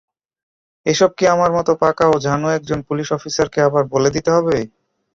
[0.85, 4.57] এসব কি আমার মতো পাকা ও ঝানু একজন পুলিশ অফিসারকে আবার বলে দিতে হবে?